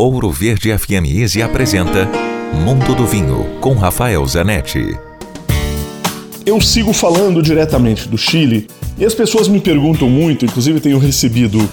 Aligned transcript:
Ouro 0.00 0.30
Verde 0.30 0.70
FM 0.78 1.10
Easy 1.12 1.42
apresenta 1.42 2.08
Mundo 2.54 2.94
do 2.94 3.04
Vinho 3.04 3.58
com 3.60 3.74
Rafael 3.74 4.24
Zanetti. 4.24 4.96
Eu 6.46 6.60
sigo 6.60 6.92
falando 6.92 7.42
diretamente 7.42 8.06
do 8.06 8.16
Chile 8.16 8.68
e 8.96 9.04
as 9.04 9.12
pessoas 9.12 9.48
me 9.48 9.58
perguntam 9.58 10.08
muito, 10.08 10.44
inclusive 10.44 10.78
tenho 10.78 11.00
recebido 11.00 11.68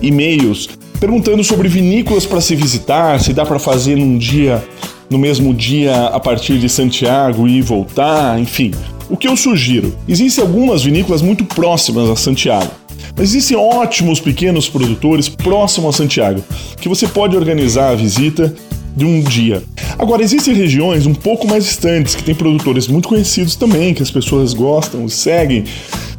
e-mails 0.00 0.68
perguntando 1.00 1.42
sobre 1.42 1.66
vinícolas 1.66 2.24
para 2.24 2.40
se 2.40 2.54
visitar, 2.54 3.18
se 3.18 3.32
dá 3.32 3.44
para 3.44 3.58
fazer 3.58 3.96
num 3.96 4.16
dia, 4.16 4.64
no 5.10 5.18
mesmo 5.18 5.52
dia 5.52 6.06
a 6.06 6.20
partir 6.20 6.60
de 6.60 6.68
Santiago 6.68 7.48
e 7.48 7.60
voltar, 7.60 8.38
enfim. 8.38 8.70
O 9.10 9.16
que 9.16 9.26
eu 9.26 9.36
sugiro? 9.36 9.92
Existem 10.06 10.44
algumas 10.44 10.84
vinícolas 10.84 11.20
muito 11.20 11.44
próximas 11.44 12.08
a 12.08 12.14
Santiago. 12.14 12.70
Mas 13.16 13.30
existem 13.30 13.56
ótimos 13.56 14.20
pequenos 14.20 14.68
produtores 14.68 15.28
próximos 15.28 15.94
a 15.94 15.98
Santiago, 15.98 16.42
que 16.80 16.88
você 16.88 17.06
pode 17.06 17.36
organizar 17.36 17.90
a 17.90 17.94
visita 17.94 18.54
de 18.96 19.04
um 19.04 19.20
dia. 19.20 19.62
Agora, 19.98 20.22
existem 20.22 20.54
regiões 20.54 21.06
um 21.06 21.14
pouco 21.14 21.46
mais 21.46 21.64
distantes 21.64 22.14
que 22.14 22.22
têm 22.22 22.34
produtores 22.34 22.88
muito 22.88 23.08
conhecidos 23.08 23.54
também, 23.54 23.92
que 23.92 24.02
as 24.02 24.10
pessoas 24.10 24.54
gostam 24.54 25.08
seguem. 25.08 25.64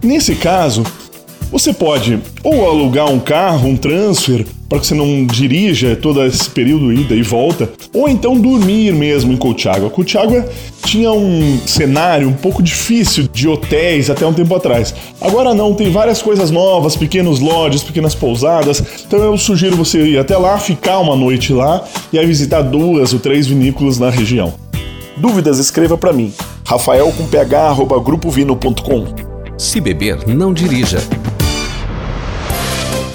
Nesse 0.03 0.35
caso, 0.35 0.83
você 1.51 1.73
pode 1.73 2.19
ou 2.43 2.67
alugar 2.69 3.09
um 3.09 3.19
carro, 3.19 3.69
um 3.69 3.77
transfer, 3.77 4.45
para 4.69 4.79
que 4.79 4.87
você 4.87 4.93
não 4.93 5.25
dirija 5.25 5.95
todo 5.95 6.23
esse 6.23 6.49
período 6.49 6.91
ida 6.91 7.15
e 7.15 7.21
volta, 7.21 7.69
ou 7.93 8.09
então 8.09 8.39
dormir 8.39 8.93
mesmo 8.93 9.31
em 9.31 9.37
Colchagua. 9.37 9.89
Colchagua 9.89 10.47
tinha 10.83 11.11
um 11.11 11.59
cenário 11.65 12.27
um 12.27 12.33
pouco 12.33 12.61
difícil 12.61 13.27
de 13.31 13.47
hotéis 13.47 14.09
até 14.09 14.25
um 14.25 14.33
tempo 14.33 14.53
atrás. 14.55 14.93
Agora 15.21 15.53
não, 15.53 15.73
tem 15.73 15.89
várias 15.89 16.21
coisas 16.21 16.51
novas, 16.51 16.95
pequenos 16.95 17.39
lodges, 17.39 17.83
pequenas 17.83 18.13
pousadas. 18.13 18.83
Então 19.05 19.19
eu 19.19 19.37
sugiro 19.37 19.75
você 19.75 20.01
ir 20.01 20.17
até 20.17 20.37
lá, 20.37 20.57
ficar 20.57 20.99
uma 20.99 21.15
noite 21.15 21.53
lá 21.53 21.83
e 22.11 22.19
aí 22.19 22.25
visitar 22.25 22.61
duas 22.61 23.13
ou 23.13 23.19
três 23.19 23.47
vinícolas 23.47 23.97
na 23.97 24.09
região. 24.09 24.53
Dúvidas, 25.15 25.59
escreva 25.59 25.97
para 25.97 26.13
mim. 26.13 26.33
Rafael 26.63 27.11
com 27.11 27.25
ph, 27.25 27.85
grupovino.com. 28.03 29.05
Se 29.57 29.81
beber, 29.81 30.27
não 30.27 30.53
dirija. 30.53 30.99